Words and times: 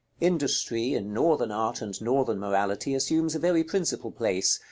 Industry, 0.19 0.95
in 0.95 1.13
Northern 1.13 1.51
art 1.51 1.79
and 1.79 2.01
Northern 2.01 2.39
morality, 2.39 2.95
assumes 2.95 3.35
a 3.35 3.37
very 3.37 3.63
principal 3.63 4.09
place. 4.09 4.59